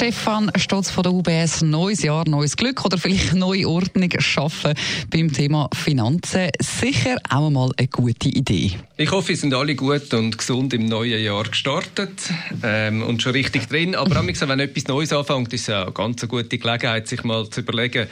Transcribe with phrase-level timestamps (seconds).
[0.00, 1.60] Stefan Stotz von der UBS.
[1.60, 4.72] Neues Jahr, neues Glück oder vielleicht neue Ordnung schaffen
[5.10, 6.48] beim Thema Finanzen.
[6.58, 8.78] Sicher auch einmal eine gute Idee.
[8.96, 12.12] Ich hoffe, sind alle gut und gesund im neuen Jahr gestartet
[12.62, 13.94] ähm, und schon richtig drin.
[13.94, 18.08] Aber wenn etwas Neues anfängt, ist es eine ganz gute Gelegenheit, sich mal zu überlegen,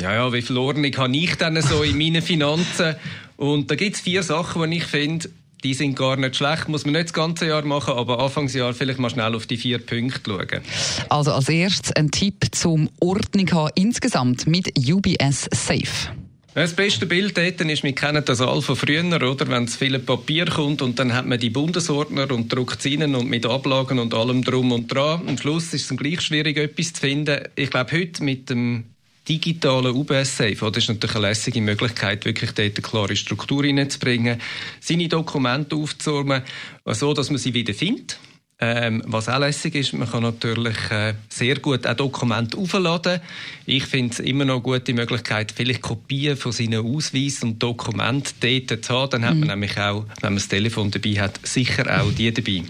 [0.00, 2.96] ja, ja, wie viel Ordnung habe ich denn so in meinen Finanzen?
[3.36, 5.28] Und da gibt es vier Sachen, die ich finde,
[5.66, 9.00] die sind gar nicht schlecht, muss man nicht das ganze Jahr machen, aber Anfangsjahr vielleicht
[9.00, 10.62] mal schnell auf die vier Punkte schauen.
[11.08, 16.12] Also als erstes ein Tipp zum Ordnung haben insgesamt mit UBS Safe.
[16.54, 19.48] Das beste Bild dort ist, wir kennen das alle von früher, oder?
[19.48, 23.16] Wenn es viel Papier kommt und dann hat man die Bundesordner und druckt sie rein
[23.16, 25.22] und mit Ablagen und allem drum und dran.
[25.26, 27.40] Am Schluss ist es gleich schwierig, etwas zu finden.
[27.56, 28.84] Ich glaube, heute mit dem
[29.28, 34.40] digitalen UBS-Safe, das ist natürlich eine lässige Möglichkeit, wirklich dort eine klare Struktur reinzubringen,
[34.80, 36.42] seine Dokumente aufzuräumen,
[36.86, 38.18] so dass man sie wieder findet.
[38.58, 43.20] Ähm, was auch lässig ist, man kann natürlich äh, sehr gut auch Dokumente aufladen.
[43.66, 48.32] Ich finde es immer noch eine gute Möglichkeit, vielleicht Kopien von seinen Ausweisen und Dokumenten
[48.40, 49.10] dort zu haben.
[49.10, 49.46] Dann hat man mhm.
[49.48, 52.62] nämlich auch, wenn man das Telefon dabei hat, sicher auch die dabei.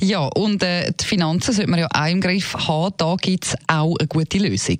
[0.00, 2.94] Ja, und äh, die Finanzen sollte man ja auch im Griff haben.
[2.96, 4.78] Da gibt es auch eine gute Lösung.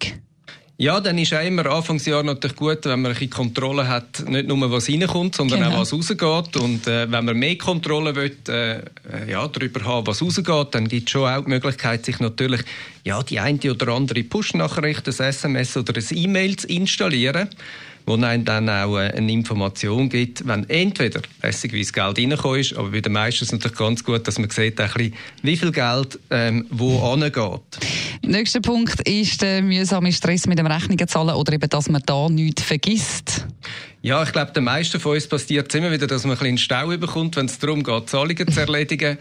[0.81, 4.71] Ja, dann ist auch immer Anfangsjahr natürlich gut, wenn man ein Kontrolle hat, nicht nur
[4.71, 5.75] was reinkommt, sondern genau.
[5.75, 6.57] auch was rausgeht.
[6.57, 8.83] Und äh, wenn man mehr Kontrolle will, äh,
[9.29, 12.61] ja, darüber haben, was rausgeht, dann gibt es schon auch die Möglichkeit, sich natürlich
[13.03, 17.49] ja, die eine oder andere Push-Nachricht, ein SMS oder ein E-Mail zu installieren
[18.09, 22.91] wo einem dann auch äh, eine Information gibt, wenn entweder lässigerweise Geld reingekommen ist, aber
[22.91, 25.73] bei den meisten ist es natürlich ganz gut, dass man sieht, ein bisschen, wie viel
[25.73, 27.61] Geld ähm, wo angeht.
[28.29, 32.29] Nächster Punkt ist der mühsame Stress mit dem Rechnungen zahlen oder eben, dass man da
[32.29, 33.47] nichts vergisst.
[34.03, 36.59] Ja, ich glaube, den meisten von uns passiert es immer wieder, dass man ein bisschen
[36.59, 39.17] Stau bekommt, wenn es darum geht, Zahlungen zu erledigen.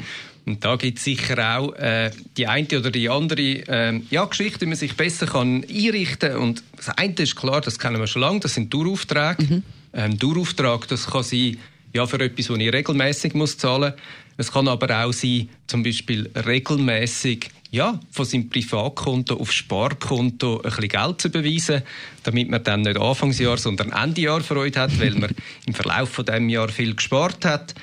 [0.46, 4.62] Und da gibt es sicher auch äh, die eine oder die andere äh, ja, Geschichte,
[4.62, 6.42] wie man sich besser kann einrichten kann.
[6.42, 9.42] Und das eine ist klar, das kennen wir schon lange, das sind Daueraufträge.
[9.42, 9.64] Mhm.
[9.94, 11.56] Ähm, Dauerauftrag, das kann sein,
[11.94, 14.02] ja, für etwas, das ich regelmäßig muss zahlen muss.
[14.38, 20.64] Es kann aber auch sein, zum Beispiel regelmäßig ja, von seinem Privatkonto auf Sparkonto ein
[20.64, 21.82] bisschen Geld zu überweisen,
[22.24, 25.32] damit man dann nicht Anfangsjahr, sondern Ende Jahr Freude hat, weil man
[25.66, 27.76] im Verlauf von dem Jahr viel gespart hat.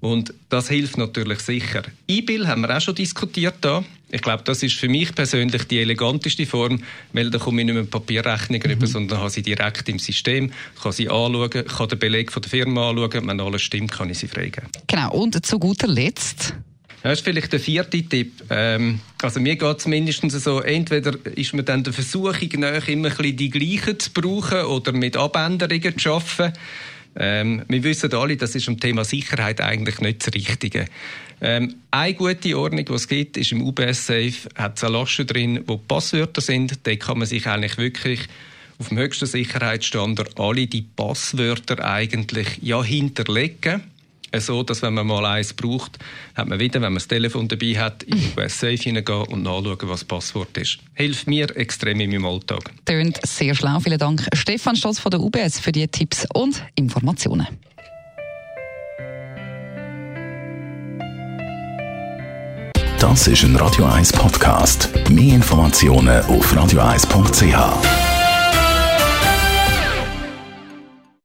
[0.00, 1.82] Und das hilft natürlich sicher.
[2.08, 3.84] E-Bill haben wir auch schon diskutiert da.
[4.10, 6.82] Ich glaube, das ist für mich persönlich die eleganteste Form,
[7.12, 8.72] weil da komme ich nicht mehr Papierrechnungen mhm.
[8.72, 10.50] über, sondern habe sie direkt im System,
[10.82, 14.18] kann sie anschauen, kann den Beleg von der Firma anschauen, wenn alles stimmt, kann ich
[14.18, 14.68] sie freigeben.
[14.88, 16.56] Genau, und zu guter Letzt
[17.02, 18.44] das ist vielleicht der vierte Tipp.
[18.50, 23.10] Ähm, also mir geht es mindestens so, entweder ist man dann der Versuchung nach, immer
[23.18, 26.52] ein die gleichen zu brauchen oder mit Abänderungen zu arbeiten.
[27.14, 30.86] Ähm, wir wissen alle, das ist im Thema Sicherheit eigentlich nicht das Richtige.
[31.40, 35.24] Ähm, eine gute Ordnung, die es gibt, ist im UBS Safe, hat es eine Lasche
[35.24, 36.86] drin, wo Passwörter sind.
[36.86, 38.20] Da kann man sich eigentlich wirklich
[38.78, 43.82] auf dem höchsten Sicherheitsstandard alle die Passwörter eigentlich ja hinterlegen
[44.40, 45.98] so, dass wenn man mal eins braucht,
[46.34, 49.42] hat man wieder, wenn man das Telefon dabei hat, in die US Safe hineingehen und
[49.42, 50.78] nachschauen, was das Passwort ist.
[50.94, 52.70] Hilft mir extrem in meinem Alltag.
[52.84, 53.80] Tönt sehr schlau.
[53.80, 57.46] Vielen Dank, Stefan Stolz von der UBS, für die Tipps und Informationen.
[62.98, 64.88] Das ist ein Radio 1 Podcast.
[65.10, 68.11] Mehr Informationen auf radio1.ch.